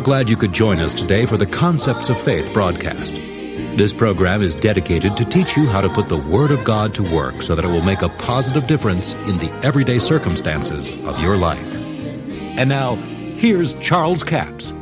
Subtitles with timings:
[0.00, 3.16] We're glad you could join us today for the Concepts of Faith broadcast.
[3.16, 7.02] This program is dedicated to teach you how to put the Word of God to
[7.02, 11.36] work so that it will make a positive difference in the everyday circumstances of your
[11.36, 11.74] life.
[11.74, 14.72] And now, here's Charles Capps.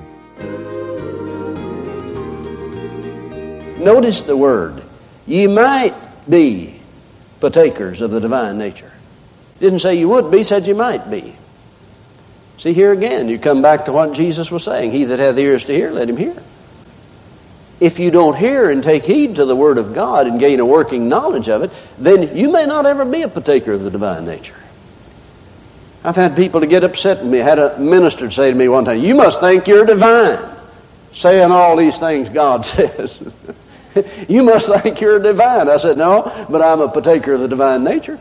[3.81, 4.85] Notice the word.
[5.27, 5.97] Ye might
[6.31, 6.79] be
[7.41, 8.93] partakers of the divine nature.
[9.59, 11.37] Didn't say you would be, said you might be.
[12.59, 14.91] See, here again, you come back to what Jesus was saying.
[14.91, 16.37] He that hath ears to hear, let him hear.
[17.79, 20.67] If you don't hear and take heed to the Word of God and gain a
[20.67, 24.25] working knowledge of it, then you may not ever be a partaker of the divine
[24.27, 24.57] nature.
[26.03, 27.41] I've had people to get upset with me.
[27.41, 30.39] I had a minister say to me one time, You must think you're divine,
[31.13, 33.21] saying all these things God says.
[34.29, 35.69] you must think you're divine.
[35.69, 38.19] I said, No, but I'm a partaker of the divine nature.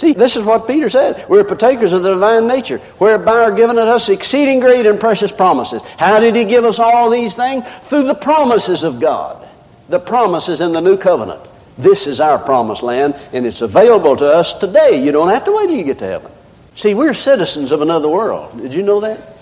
[0.00, 1.28] See, this is what Peter said.
[1.28, 5.30] We're partakers of the divine nature, whereby are given unto us exceeding great and precious
[5.30, 5.82] promises.
[5.98, 7.66] How did he give us all these things?
[7.82, 9.46] Through the promises of God.
[9.90, 11.42] The promises in the new covenant.
[11.76, 15.04] This is our promised land, and it's available to us today.
[15.04, 16.32] You don't have to wait till you get to heaven.
[16.76, 18.56] See, we're citizens of another world.
[18.56, 19.36] Did you know that?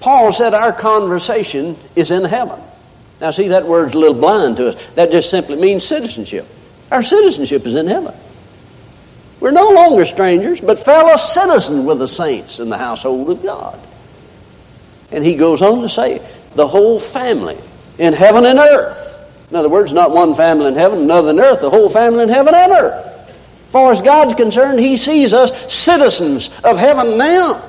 [0.00, 2.60] Paul said our conversation is in heaven.
[3.20, 4.82] Now, see, that word's a little blind to us.
[4.96, 6.48] That just simply means citizenship.
[6.90, 8.12] Our citizenship is in heaven.
[9.40, 13.78] We're no longer strangers, but fellow citizens with the saints in the household of God.
[15.10, 17.58] And he goes on to say, the whole family
[17.98, 19.02] in heaven and earth.
[19.50, 22.28] In other words, not one family in heaven, another in earth, the whole family in
[22.28, 23.06] heaven and earth.
[23.06, 27.62] As far as God's concerned, He sees us citizens of heaven now.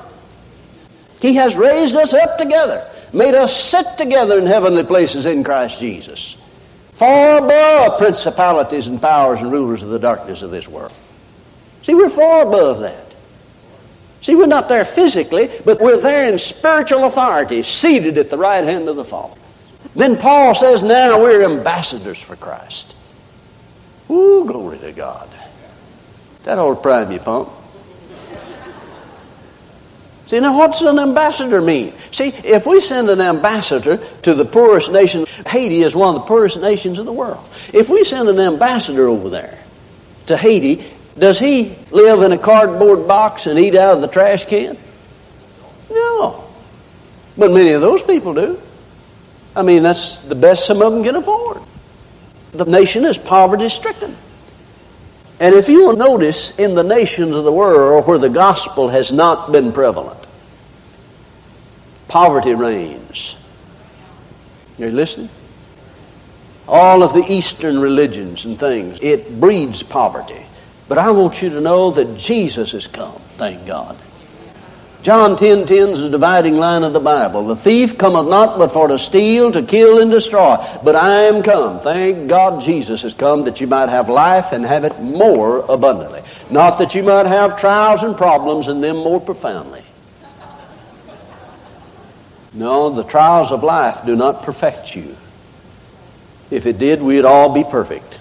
[1.20, 5.78] He has raised us up together, made us sit together in heavenly places in Christ
[5.78, 6.36] Jesus,
[6.92, 10.92] far above principalities and powers and rulers of the darkness of this world.
[11.88, 13.14] See, we're far above that.
[14.20, 18.62] See, we're not there physically, but we're there in spiritual authority, seated at the right
[18.62, 19.40] hand of the Father.
[19.96, 22.94] Then Paul says, now we're ambassadors for Christ.
[24.10, 25.30] Ooh, glory to God.
[26.42, 27.48] That to prime you, pump.
[30.26, 31.94] See, now what's an ambassador mean?
[32.10, 36.26] See, if we send an ambassador to the poorest nation, Haiti is one of the
[36.26, 37.48] poorest nations in the world.
[37.72, 39.58] If we send an ambassador over there
[40.26, 40.84] to Haiti,
[41.18, 44.76] does he live in a cardboard box and eat out of the trash can?
[45.90, 46.44] No.
[47.36, 48.60] But many of those people do.
[49.54, 51.62] I mean, that's the best some of them can afford.
[52.52, 54.16] The nation is poverty stricken.
[55.40, 59.12] And if you will notice in the nations of the world where the gospel has
[59.12, 60.26] not been prevalent,
[62.08, 63.36] poverty reigns.
[64.78, 65.28] Are you listening?
[66.66, 70.44] All of the Eastern religions and things, it breeds poverty.
[70.88, 73.96] But I want you to know that Jesus has come, thank God.
[75.02, 77.46] John 10 10 is the dividing line of the Bible.
[77.46, 80.56] The thief cometh not but for to steal, to kill, and destroy.
[80.82, 81.78] But I am come.
[81.80, 86.22] Thank God Jesus has come that you might have life and have it more abundantly.
[86.50, 89.84] Not that you might have trials and problems and them more profoundly.
[92.52, 95.16] No, the trials of life do not perfect you.
[96.50, 98.18] If it did, we'd all be perfect.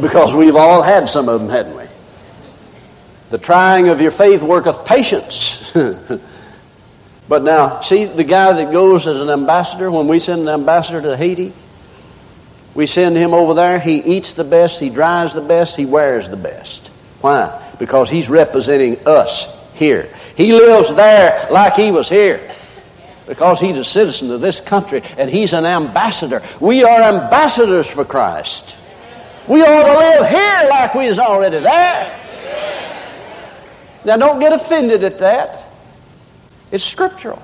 [0.00, 1.84] Because we've all had some of them, hadn't we?
[3.30, 5.72] The trying of your faith worketh patience.
[7.28, 11.02] but now, see, the guy that goes as an ambassador, when we send an ambassador
[11.02, 11.52] to Haiti,
[12.74, 16.28] we send him over there, he eats the best, he drives the best, he wears
[16.28, 16.88] the best.
[17.20, 17.74] Why?
[17.78, 20.08] Because he's representing us here.
[20.36, 22.54] He lives there like he was here
[23.26, 26.42] because he's a citizen of this country and he's an ambassador.
[26.60, 28.76] We are ambassadors for Christ.
[29.48, 32.20] We ought to live here like we is already there.
[34.04, 35.64] Now don't get offended at that.
[36.70, 37.42] It's scriptural.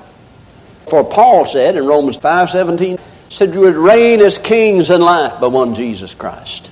[0.89, 2.99] For Paul said in Romans 5:17,
[3.29, 6.71] said you would reign as kings in life by one Jesus Christ.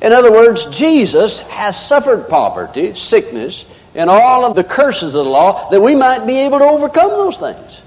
[0.00, 5.30] In other words, Jesus has suffered poverty, sickness, and all of the curses of the
[5.30, 7.82] law that we might be able to overcome those things.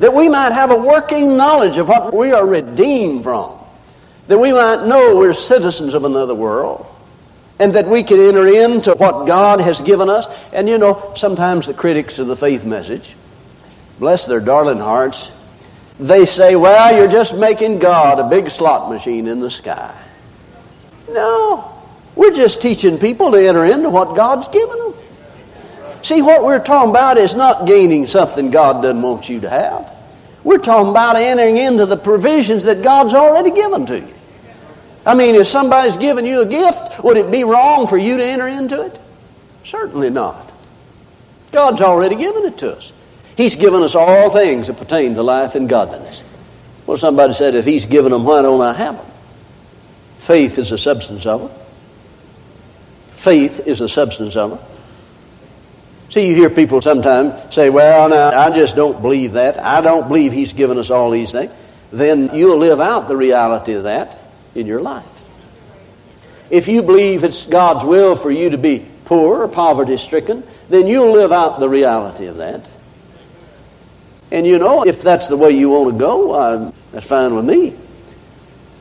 [0.00, 3.58] That we might have a working knowledge of what we are redeemed from
[4.28, 6.86] that we might know we're citizens of another world
[7.58, 10.26] and that we can enter into what God has given us.
[10.52, 13.14] And you know, sometimes the critics of the faith message,
[13.98, 15.30] bless their darling hearts,
[15.98, 19.94] they say, well, you're just making God a big slot machine in the sky.
[21.08, 21.72] No,
[22.14, 24.94] we're just teaching people to enter into what God's given them.
[26.02, 29.95] See, what we're talking about is not gaining something God doesn't want you to have.
[30.46, 34.14] We're talking about entering into the provisions that God's already given to you.
[35.04, 38.24] I mean, if somebody's given you a gift, would it be wrong for you to
[38.24, 38.96] enter into it?
[39.64, 40.52] Certainly not.
[41.50, 42.92] God's already given it to us.
[43.36, 46.22] He's given us all things that pertain to life and godliness.
[46.86, 49.06] Well, somebody said, if He's given them, why don't I have them?
[50.20, 51.50] Faith is the substance of them.
[53.14, 54.60] Faith is the substance of them.
[56.16, 59.62] See, you hear people sometimes say, well, now, I just don't believe that.
[59.62, 61.52] I don't believe He's given us all these things.
[61.92, 64.18] Then you'll live out the reality of that
[64.54, 65.04] in your life.
[66.48, 70.86] If you believe it's God's will for you to be poor or poverty stricken, then
[70.86, 72.64] you'll live out the reality of that.
[74.30, 77.44] And you know, if that's the way you want to go, uh, that's fine with
[77.44, 77.76] me.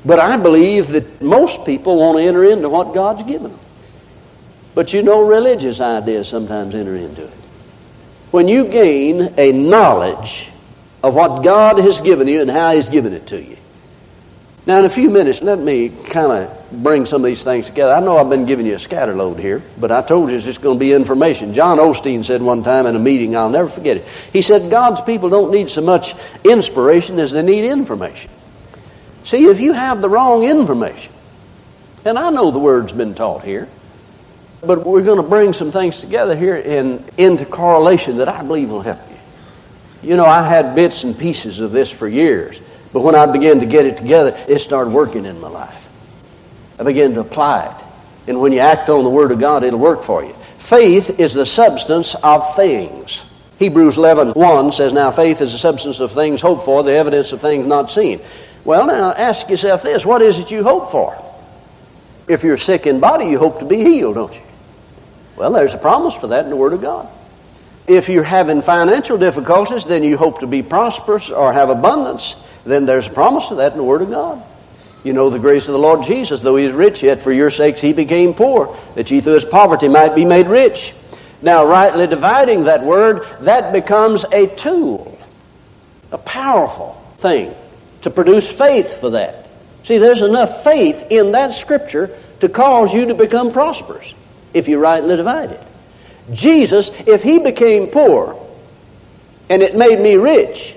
[0.05, 3.59] But I believe that most people want to enter into what God's given them.
[4.75, 7.33] But you know, religious ideas sometimes enter into it.
[8.31, 10.49] When you gain a knowledge
[11.01, 13.57] of what God has given you and how He's given it to you.
[14.67, 17.93] Now, in a few minutes, let me kind of bring some of these things together.
[17.93, 20.61] I know I've been giving you a scatterload here, but I told you it's just
[20.61, 21.53] going to be information.
[21.53, 24.05] John Osteen said one time in a meeting, I'll never forget it.
[24.33, 28.31] He said, God's people don't need so much inspiration as they need information.
[29.23, 31.13] See, if you have the wrong information,
[32.03, 33.69] and I know the word's been taught here,
[34.67, 38.69] but we're going to bring some things together here in, into correlation that I believe
[38.69, 40.09] will help you.
[40.09, 42.59] You know, I had bits and pieces of this for years,
[42.93, 45.89] but when I began to get it together, it started working in my life.
[46.79, 47.85] I began to apply it.
[48.27, 50.33] And when you act on the Word of God, it'll work for you.
[50.57, 53.23] Faith is the substance of things.
[53.59, 57.31] Hebrews 11, 1 says, Now faith is the substance of things hoped for, the evidence
[57.31, 58.19] of things not seen.
[58.63, 61.21] Well, now ask yourself this what is it you hope for?
[62.27, 64.41] If you're sick in body, you hope to be healed, don't you?
[65.35, 67.09] Well, there's a promise for that in the Word of God.
[67.87, 72.35] If you're having financial difficulties, then you hope to be prosperous or have abundance,
[72.65, 74.41] then there's a promise to that in the Word of God.
[75.03, 77.51] You know the grace of the Lord Jesus, though he is rich, yet for your
[77.51, 80.93] sakes he became poor, that ye through his poverty might be made rich.
[81.43, 85.19] Now, rightly dividing that word, that becomes a tool,
[86.11, 87.53] a powerful thing
[88.01, 89.47] to produce faith for that.
[89.83, 94.15] See, there's enough faith in that scripture to cause you to become prosperous
[94.55, 95.61] if you rightly divide it.
[96.33, 98.41] Jesus, if he became poor
[99.49, 100.73] and it made me rich,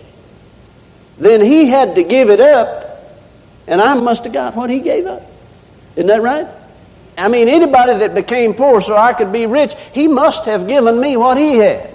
[1.16, 3.00] then he had to give it up,
[3.66, 5.22] and I must have got what he gave up.
[5.96, 6.46] Isn't that right?
[7.16, 11.00] I mean, anybody that became poor so I could be rich, he must have given
[11.00, 11.94] me what he had.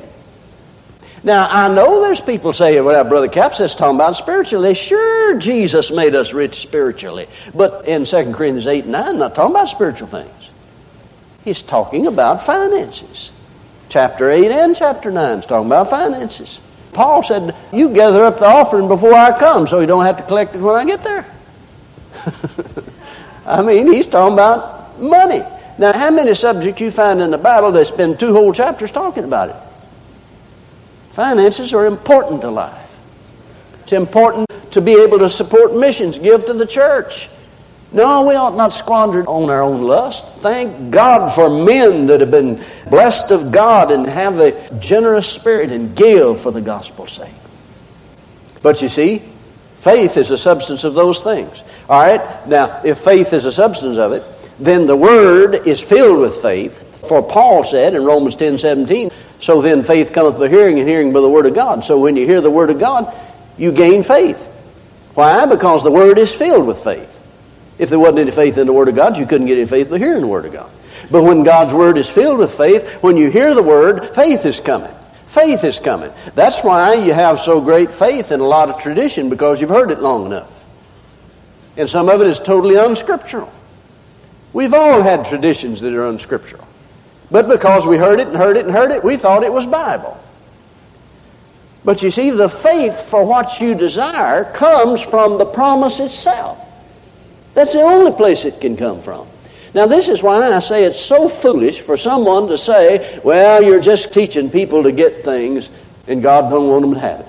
[1.24, 4.74] Now, I know there's people saying, well, Brother Capps is talking about spiritually.
[4.74, 7.28] Sure, Jesus made us rich spiritually.
[7.56, 10.50] But in 2 Corinthians 8 and 9, not talking about spiritual things.
[11.44, 13.32] He's talking about finances.
[13.90, 16.60] Chapter 8 and chapter 9 is talking about finances.
[16.94, 20.24] Paul said, You gather up the offering before I come so you don't have to
[20.24, 21.26] collect it when I get there.
[23.46, 25.44] I mean, he's talking about money.
[25.78, 29.24] Now, how many subjects you find in the Bible that spend two whole chapters talking
[29.24, 29.56] about it?
[31.12, 32.90] Finances are important to life.
[33.84, 37.30] It's important to be able to support missions, give to the church.
[37.94, 40.26] No, we ought not squander on our own lust.
[40.40, 45.72] Thank God for men that have been blessed of God and have a generous spirit
[45.72, 47.30] and give for the gospel's sake.
[48.64, 49.22] But you see,
[49.78, 51.62] faith is the substance of those things.
[51.88, 52.48] All right?
[52.48, 54.24] Now, if faith is the substance of it,
[54.58, 56.90] then the Word is filled with faith.
[57.08, 61.14] For Paul said in Romans 10 17, so then faith cometh by hearing, and hearing
[61.14, 61.86] by the Word of God.
[61.86, 63.14] So when you hear the Word of God,
[63.58, 64.42] you gain faith.
[65.14, 65.46] Why?
[65.46, 67.20] Because the Word is filled with faith.
[67.78, 69.90] If there wasn't any faith in the Word of God, you couldn't get any faith
[69.90, 70.72] by hearing the Word of God.
[71.10, 74.60] But when God's Word is filled with faith, when you hear the Word, faith is
[74.60, 74.94] coming.
[75.26, 76.12] Faith is coming.
[76.36, 79.90] That's why you have so great faith in a lot of tradition, because you've heard
[79.90, 80.64] it long enough.
[81.76, 83.52] And some of it is totally unscriptural.
[84.54, 86.68] We've all had traditions that are unscriptural.
[87.32, 89.66] But because we heard it and heard it and heard it, we thought it was
[89.66, 90.20] Bible.
[91.84, 96.63] But you see, the faith for what you desire comes from the promise itself.
[97.54, 99.28] That's the only place it can come from.
[99.74, 103.82] Now, this is why I say it's so foolish for someone to say, well, you're
[103.82, 105.70] just teaching people to get things
[106.08, 107.28] and God don't want them to have it.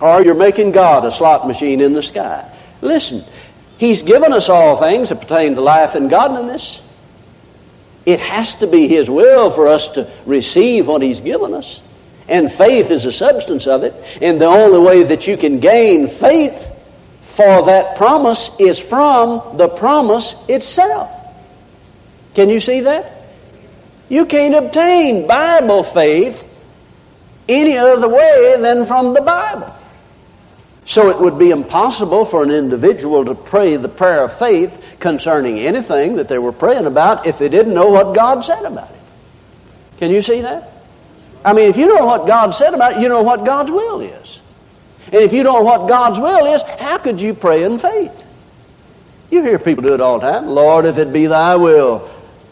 [0.00, 2.50] Or you're making God a slot machine in the sky.
[2.80, 3.24] Listen,
[3.78, 6.82] He's given us all things that pertain to life and godliness.
[8.04, 11.80] It has to be His will for us to receive what He's given us.
[12.28, 13.94] And faith is the substance of it.
[14.20, 16.66] And the only way that you can gain faith
[17.36, 21.10] for that promise is from the promise itself.
[22.34, 23.10] Can you see that?
[24.08, 26.46] You can't obtain Bible faith
[27.48, 29.74] any other way than from the Bible.
[30.86, 35.58] So it would be impossible for an individual to pray the prayer of faith concerning
[35.58, 39.00] anything that they were praying about if they didn't know what God said about it.
[39.98, 40.70] Can you see that?
[41.44, 44.00] I mean, if you know what God said about it, you know what God's will
[44.00, 44.40] is.
[45.06, 48.26] And if you don't know what God's will is, how could you pray in faith?
[49.30, 50.46] You hear people do it all the time.
[50.46, 52.10] Lord, if it be thy will,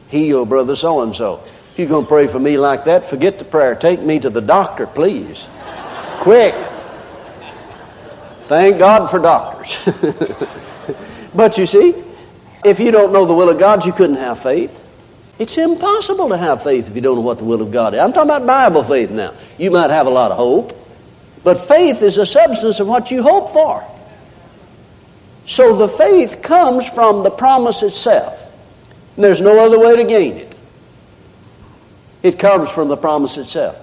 [0.09, 1.43] heal brother so and so.
[1.73, 3.75] If you're going to pray for me like that, forget the prayer.
[3.75, 5.47] Take me to the doctor, please.
[6.21, 6.55] Quick.
[8.47, 9.79] Thank God for doctors.
[11.35, 11.95] but you see,
[12.65, 14.83] if you don't know the will of God, you couldn't have faith.
[15.39, 18.01] It's impossible to have faith if you don't know what the will of God is.
[18.01, 19.35] I'm talking about Bible faith now.
[19.57, 20.77] You might have a lot of hope,
[21.45, 23.85] but faith is the substance of what you hope for.
[25.47, 28.41] So the faith comes from the promise itself.
[29.17, 30.57] And there's no other way to gain it.
[32.23, 33.77] It comes from the promise itself.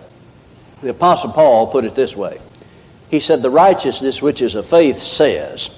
[0.81, 2.39] The Apostle Paul put it this way
[3.09, 5.69] He said, The righteousness which is of faith says,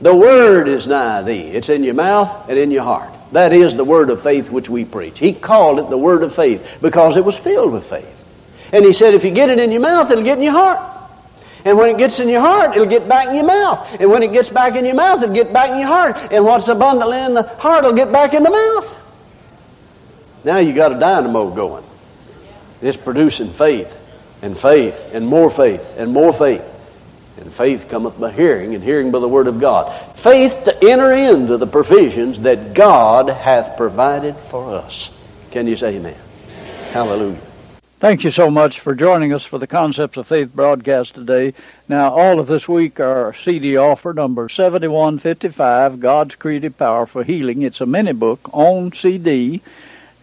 [0.00, 1.42] The word is nigh thee.
[1.42, 3.10] It's in your mouth and in your heart.
[3.32, 5.18] That is the word of faith which we preach.
[5.18, 8.15] He called it the word of faith because it was filled with faith.
[8.72, 10.96] And he said, if you get it in your mouth, it'll get in your heart.
[11.64, 14.00] And when it gets in your heart, it'll get back in your mouth.
[14.00, 16.16] And when it gets back in your mouth, it'll get back in your heart.
[16.30, 19.00] And what's abundantly in the heart will get back in the mouth.
[20.44, 21.82] Now you got a dynamo going.
[22.80, 23.98] It's producing faith
[24.42, 26.62] and faith and more faith and more faith.
[27.38, 29.92] And faith cometh by hearing, and hearing by the word of God.
[30.16, 35.10] Faith to enter into the provisions that God hath provided for us.
[35.50, 36.16] Can you say amen?
[36.48, 36.92] amen.
[36.92, 37.45] Hallelujah.
[37.98, 41.54] Thank you so much for joining us for the Concepts of Faith broadcast today.
[41.88, 47.62] Now, all of this week, our CD offer number 7155, God's Creative Power for Healing.
[47.62, 49.62] It's a mini book on CD,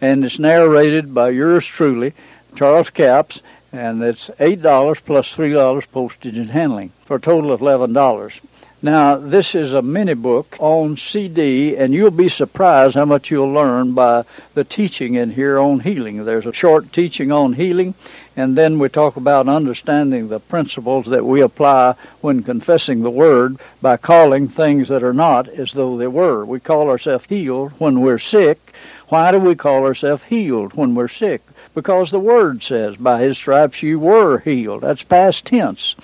[0.00, 2.12] and it's narrated by yours truly,
[2.54, 3.42] Charles Capps
[3.74, 7.60] and it's eight dollars plus plus three dollars postage and handling for a total of
[7.60, 8.40] eleven dollars.
[8.84, 13.50] Now, this is a mini book on CD, and you'll be surprised how much you'll
[13.50, 16.22] learn by the teaching in here on healing.
[16.22, 17.94] There's a short teaching on healing,
[18.36, 23.56] and then we talk about understanding the principles that we apply when confessing the Word
[23.80, 26.44] by calling things that are not as though they were.
[26.44, 28.74] We call ourselves healed when we're sick.
[29.08, 31.40] Why do we call ourselves healed when we're sick?
[31.74, 34.82] because the Word says, by His stripes you were healed.
[34.82, 35.94] That's past tense.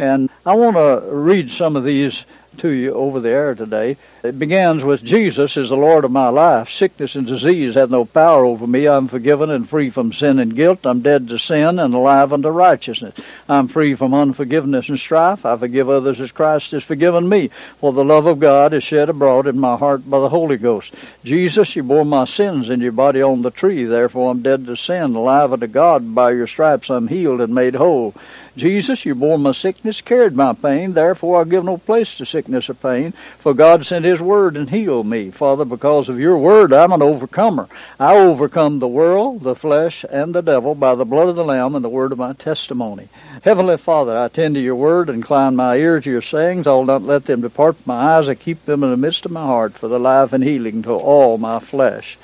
[0.00, 2.24] And I want to read some of these
[2.58, 3.96] to you over the air today.
[4.22, 6.68] It begins with Jesus is the Lord of my life.
[6.68, 8.86] Sickness and disease have no power over me.
[8.86, 10.84] I'm forgiven and free from sin and guilt.
[10.84, 13.14] I'm dead to sin and alive unto righteousness.
[13.48, 15.46] I'm free from unforgiveness and strife.
[15.46, 17.48] I forgive others as Christ has forgiven me.
[17.78, 20.92] For the love of God is shed abroad in my heart by the Holy Ghost.
[21.24, 23.84] Jesus, you bore my sins in your body on the tree.
[23.84, 26.14] Therefore I'm dead to sin, alive unto God.
[26.14, 28.14] By your stripes I'm healed and made whole.
[28.56, 30.92] Jesus, you bore my sickness, carried my pain.
[30.92, 33.12] Therefore I give no place to sickness or pain.
[33.38, 35.30] For God sent his word and healed me.
[35.30, 37.68] Father, because of your word, I'm an overcomer.
[37.98, 41.74] I overcome the world, the flesh, and the devil by the blood of the Lamb
[41.74, 43.08] and the word of my testimony.
[43.42, 46.66] Heavenly Father, I attend to your word, incline my ear to your sayings.
[46.66, 48.28] I will not let them depart from my eyes.
[48.28, 50.92] I keep them in the midst of my heart for the life and healing to
[50.92, 52.18] all my flesh.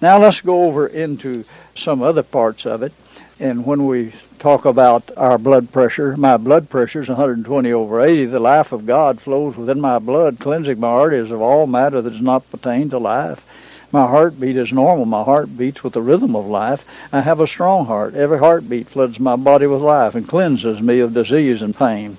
[0.00, 1.44] Now let's go over into
[1.76, 2.92] some other parts of it.
[3.40, 4.12] And when we
[4.42, 6.16] talk about our blood pressure.
[6.16, 8.26] My blood pressure is 120 over 80.
[8.26, 12.10] The life of God flows within my blood, cleansing my arteries of all matter that
[12.10, 13.46] does not pertain to life.
[13.92, 15.04] My heartbeat is normal.
[15.04, 16.84] My heart beats with the rhythm of life.
[17.12, 18.16] I have a strong heart.
[18.16, 22.18] Every heartbeat floods my body with life and cleanses me of disease and pain.